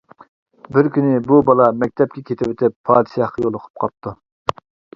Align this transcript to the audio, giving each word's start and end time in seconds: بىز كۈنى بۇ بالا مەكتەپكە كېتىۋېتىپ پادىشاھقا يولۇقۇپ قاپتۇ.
بىز 0.77 0.87
كۈنى 0.95 1.19
بۇ 1.27 1.37
بالا 1.49 1.67
مەكتەپكە 1.83 2.25
كېتىۋېتىپ 2.31 2.77
پادىشاھقا 2.91 3.47
يولۇقۇپ 3.47 3.85
قاپتۇ. 3.87 4.19